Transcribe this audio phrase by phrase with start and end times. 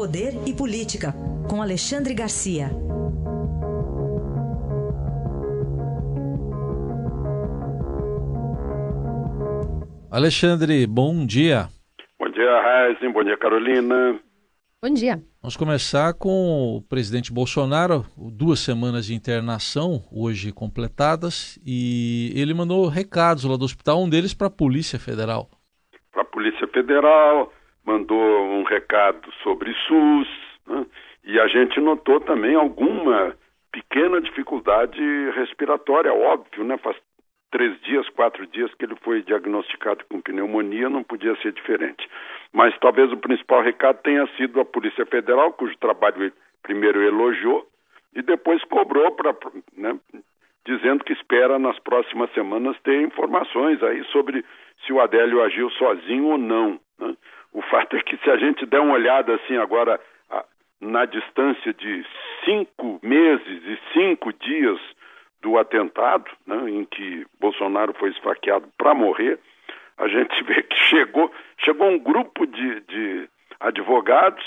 [0.00, 1.12] Poder e Política,
[1.46, 2.70] com Alexandre Garcia.
[10.10, 11.68] Alexandre, bom dia.
[12.18, 13.12] Bom dia, Raíssen.
[13.12, 14.18] Bom dia, Carolina.
[14.82, 15.22] Bom dia.
[15.42, 22.88] Vamos começar com o presidente Bolsonaro, duas semanas de internação hoje completadas, e ele mandou
[22.88, 25.50] recados lá do hospital, um deles para a Polícia Federal.
[26.10, 27.52] Para a Polícia Federal,
[27.90, 30.28] mandou um recado sobre SUS,
[30.66, 30.86] né?
[31.24, 33.34] e a gente notou também alguma
[33.72, 35.00] pequena dificuldade
[35.34, 36.78] respiratória, óbvio, né?
[36.78, 36.96] Faz
[37.50, 42.08] três dias, quatro dias que ele foi diagnosticado com pneumonia, não podia ser diferente.
[42.52, 46.32] Mas talvez o principal recado tenha sido a Polícia Federal, cujo trabalho ele
[46.62, 47.66] primeiro elogiou
[48.14, 49.34] e depois cobrou para,
[49.76, 49.98] né,
[50.64, 54.44] dizendo que espera nas próximas semanas ter informações aí sobre
[54.84, 56.78] se o Adélio agiu sozinho ou não.
[57.60, 60.00] O fato é que se a gente der uma olhada assim agora
[60.80, 62.06] na distância de
[62.42, 64.80] cinco meses e cinco dias
[65.42, 69.38] do atentado, né, em que Bolsonaro foi esfaqueado para morrer,
[69.98, 73.28] a gente vê que chegou, chegou um grupo de, de
[73.60, 74.42] advogados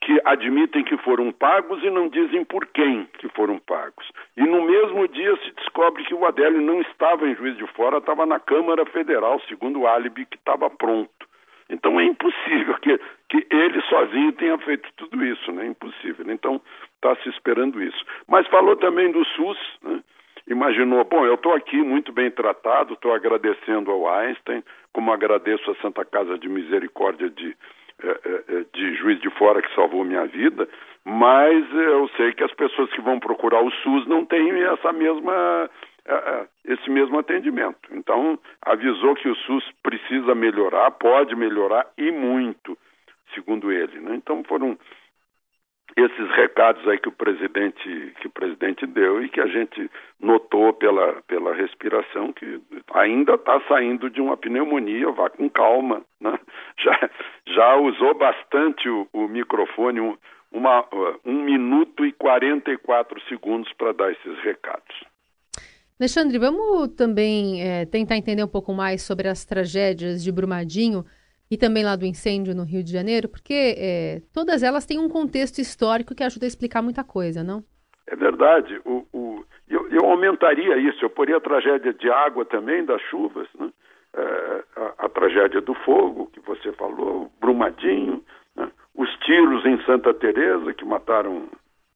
[0.00, 4.10] que admitem que foram pagos e não dizem por quem que foram pagos.
[4.38, 7.98] E no mesmo dia se descobre que o Adélio não estava em Juiz de Fora,
[7.98, 11.27] estava na Câmara Federal, segundo o álibi que estava pronto.
[11.70, 15.66] Então é impossível que, que ele sozinho tenha feito tudo isso, né?
[15.66, 16.24] Impossível.
[16.30, 16.60] Então
[16.94, 18.04] está se esperando isso.
[18.26, 20.02] Mas falou também do SUS, né?
[20.48, 25.74] imaginou, bom, eu estou aqui muito bem tratado, estou agradecendo ao Einstein, como agradeço a
[25.76, 27.54] Santa Casa de Misericórdia de,
[28.02, 30.66] eh, eh, eh, de Juiz de Fora que salvou minha vida,
[31.04, 35.70] mas eu sei que as pessoas que vão procurar o SUS não têm essa mesma
[36.64, 37.88] esse mesmo atendimento.
[37.92, 42.76] Então, avisou que o SUS precisa melhorar, pode melhorar e muito,
[43.34, 44.00] segundo ele.
[44.00, 44.16] Né?
[44.16, 44.78] Então, foram
[45.96, 50.72] esses recados aí que o presidente que o presidente deu e que a gente notou
[50.72, 52.60] pela, pela respiração que
[52.92, 56.38] ainda está saindo de uma pneumonia, vá com calma, né?
[56.78, 57.10] já,
[57.46, 60.16] já usou bastante o, o microfone, um,
[60.52, 60.84] uma,
[61.24, 65.04] um minuto e 44 segundos para dar esses recados.
[66.00, 71.04] Alexandre, vamos também é, tentar entender um pouco mais sobre as tragédias de Brumadinho
[71.50, 75.08] e também lá do incêndio no Rio de Janeiro, porque é, todas elas têm um
[75.08, 77.64] contexto histórico que ajuda a explicar muita coisa, não?
[78.06, 78.80] É verdade.
[78.84, 83.48] O, o, eu, eu, aumentaria isso, eu poria a tragédia de água também, das chuvas,
[83.58, 83.70] né?
[84.14, 88.22] é, a, a, tragédia do fogo, que você falou, Brumadinho,
[88.56, 88.70] né?
[88.94, 91.48] os tiros em Santa Teresa que mataram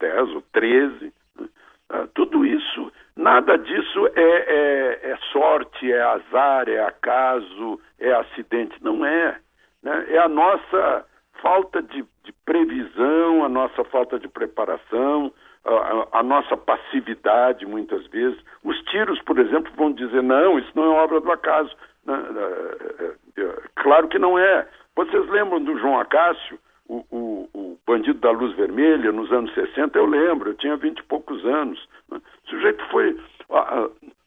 [0.00, 1.48] 10 ou 13, né?
[1.90, 8.76] é, tudo isso, nada disso é, é, é sorte, é azar, é acaso, é acidente.
[8.80, 9.36] Não é.
[9.82, 10.06] Né?
[10.10, 11.04] É a nossa
[11.42, 15.32] falta de, de, previsão, a nossa falta de preparação,
[15.64, 18.38] a, a, nossa passividade, muitas vezes.
[18.62, 21.74] Os tiros, por exemplo, vão dizer: não, isso não é obra do acaso.
[22.06, 22.14] Né?
[22.16, 24.66] É, é, é, claro que não é.
[24.94, 26.58] Vocês lembram do João Acácio,
[26.88, 29.98] o, o, o, bandido da luz vermelha, nos anos 60?
[29.98, 31.88] Eu lembro, eu tinha vinte e poucos anos.
[32.10, 32.20] Né?
[32.46, 33.16] O sujeito foi.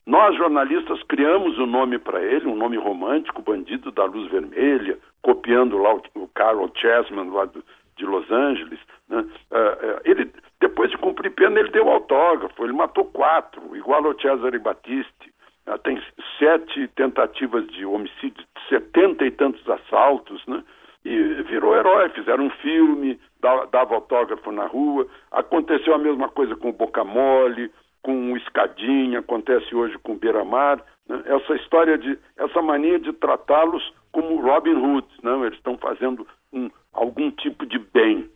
[0.08, 4.98] Nós, jornalistas, criamos o um nome para ele, um nome romântico, Bandido da Luz Vermelha,
[5.22, 7.64] copiando lá o, o Carol Chessman, lá do,
[7.98, 8.80] de Los Angeles.
[9.08, 9.22] Né?
[9.22, 14.58] Uh, ele, depois de cumprir pena, ele deu autógrafo, ele matou quatro, igual ao Cesare
[14.58, 15.32] Battisti.
[15.68, 16.02] Uh, tem
[16.40, 20.64] sete tentativas de homicídio, setenta e tantos assaltos, né?
[21.06, 25.08] E virou herói, fizeram um filme, dava autógrafo na rua.
[25.32, 27.72] Aconteceu a mesma coisa com o Boca Mole,
[28.02, 31.22] com o Escadinha, acontece hoje com o Beira-Mar, né?
[31.26, 35.46] essa história de, essa mania de tratá-los como Robin Hood, não?
[35.46, 38.30] eles estão fazendo um, algum tipo de bem.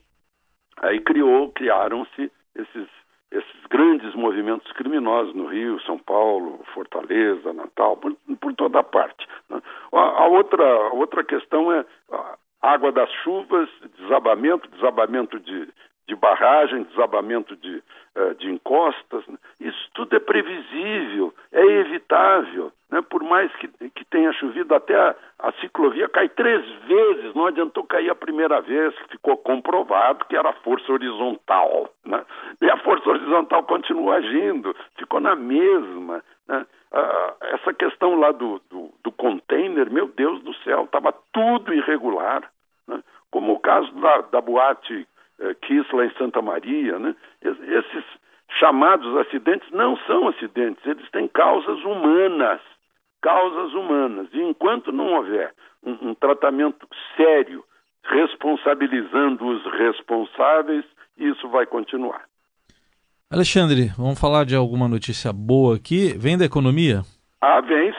[0.78, 2.88] Aí criou, criaram-se esses,
[3.32, 9.28] esses grandes movimentos criminosos no Rio, São Paulo, Fortaleza, Natal, por, por toda parte.
[9.50, 9.62] Né?
[9.92, 11.86] A, a, outra, a outra questão é
[12.74, 15.68] água das chuvas, desabamento, desabamento de,
[16.08, 17.84] de barragem, desabamento de,
[18.16, 19.26] uh, de encostas.
[19.28, 19.38] Né?
[19.60, 22.72] Isso tudo é previsível, é evitável.
[22.90, 23.02] Né?
[23.02, 27.84] Por mais que, que tenha chovido, até a, a, ciclovia cai três vezes, não adiantou
[27.84, 31.90] cair a primeira vez, ficou comprovado que era força horizontal.
[32.06, 32.24] Né?
[32.62, 36.24] E a força horizontal continua agindo, ficou na mesma.
[36.48, 36.66] Né?
[36.92, 42.50] Uh, essa questão lá do, do, do container, meu Deus do céu, estava tudo irregular.
[43.36, 45.06] Como o caso da, da boate
[45.42, 47.14] eh, Kiss lá em Santa Maria, né?
[47.42, 48.06] Esses
[48.58, 52.62] chamados acidentes não são acidentes, eles têm causas humanas,
[53.22, 54.30] causas humanas.
[54.32, 55.54] E enquanto não houver
[55.84, 56.88] um, um tratamento
[57.18, 57.62] sério,
[58.06, 60.86] responsabilizando os responsáveis,
[61.18, 62.24] isso vai continuar.
[63.30, 66.18] Alexandre, vamos falar de alguma notícia boa aqui.
[66.18, 67.02] Vem da economia?
[67.42, 67.94] Ah, vem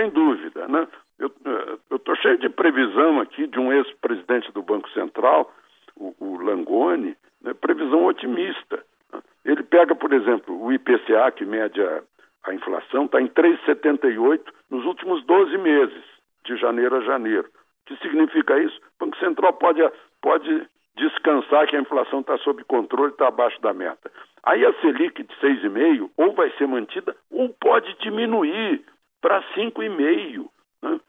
[0.00, 0.66] sem dúvida.
[0.66, 0.88] Né?
[1.18, 5.52] Eu estou cheio de previsão aqui de um ex-presidente do Banco Central,
[5.94, 7.52] o, o Langoni, né?
[7.52, 8.82] previsão otimista.
[9.12, 9.20] Né?
[9.44, 12.02] Ele pega, por exemplo, o IPCA, que mede a,
[12.44, 16.04] a inflação, está em 3,78 nos últimos 12 meses,
[16.44, 17.46] de janeiro a janeiro.
[17.46, 18.80] O que significa isso?
[18.98, 19.82] O Banco Central pode,
[20.22, 24.10] pode descansar que a inflação está sob controle, está abaixo da meta.
[24.42, 28.82] Aí a Selic de 6,5% ou vai ser mantida ou pode diminuir
[29.20, 30.48] para 5,5%.
[30.82, 31.00] Né?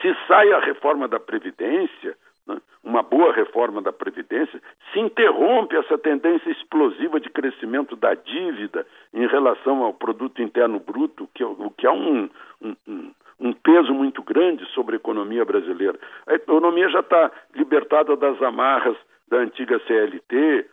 [0.00, 2.16] Se sai a reforma da Previdência,
[2.46, 2.60] né?
[2.82, 4.60] uma boa reforma da Previdência,
[4.92, 11.28] se interrompe essa tendência explosiva de crescimento da dívida em relação ao produto interno bruto,
[11.34, 12.28] que, é o que é um,
[12.60, 15.98] um, um um peso muito grande sobre a economia brasileira.
[16.26, 18.96] A economia já está libertada das amarras
[19.28, 20.66] da antiga CLT,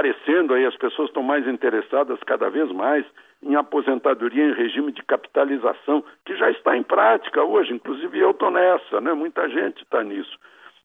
[0.00, 3.04] aparecendo aí, as pessoas estão mais interessadas cada vez mais
[3.42, 8.50] em aposentadoria em regime de capitalização, que já está em prática hoje, inclusive eu estou
[8.50, 10.38] nessa, né, muita gente está nisso.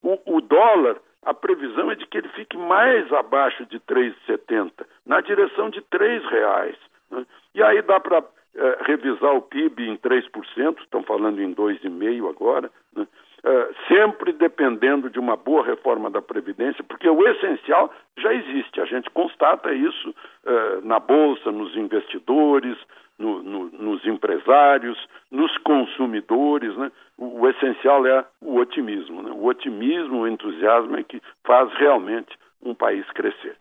[0.03, 4.71] O, o dólar, a previsão é de que ele fique mais abaixo de 3,70,
[5.05, 6.77] na direção de R$ reais.
[7.09, 7.25] Né?
[7.53, 8.23] E aí dá para
[8.55, 13.07] é, revisar o PIB em 3%, estão falando em 2,5% agora, né?
[13.45, 18.85] É, sempre dependendo de uma boa reforma da Previdência, porque o essencial já existe, a
[18.85, 22.75] gente constata isso é, na Bolsa, nos investidores,
[23.19, 24.97] no, no, nos empresários,
[25.29, 26.75] nos consumidores.
[26.75, 26.91] Né?
[27.17, 29.21] O, o, essencial é o otimismo.
[29.21, 29.31] Né?
[29.31, 33.55] O otimismo, o entusiasmo é que faz realmente um país crescer.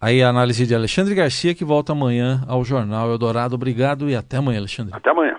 [0.00, 3.54] Aí a análise de Alexandre Garcia, que volta amanhã ao Jornal Eldorado.
[3.54, 4.94] Obrigado e até amanhã, Alexandre.
[4.96, 5.38] Até amanhã.